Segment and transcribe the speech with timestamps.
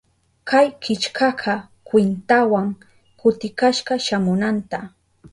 [0.49, 1.53] Kay killkaka
[1.87, 2.67] kwintawan
[3.19, 4.79] kutikashka shamunanta.